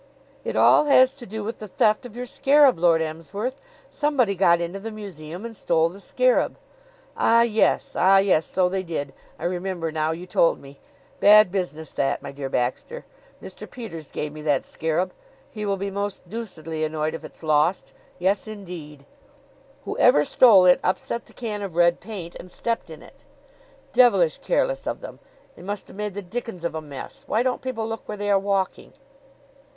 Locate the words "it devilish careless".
23.03-24.87